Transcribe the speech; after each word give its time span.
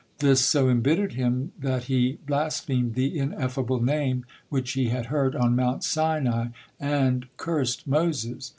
This 0.17 0.43
so 0.43 0.67
embittered 0.67 1.13
him 1.13 1.51
the 1.59 1.77
he 1.77 2.17
blasphemed 2.25 2.95
the 2.95 3.19
Ineffable 3.19 3.83
Name 3.83 4.25
which 4.49 4.71
he 4.71 4.85
had 4.89 5.05
heard 5.05 5.35
on 5.35 5.55
Mount 5.55 5.83
Sinai, 5.83 6.47
and 6.79 7.27
cursed 7.37 7.85
Moses. 7.85 8.49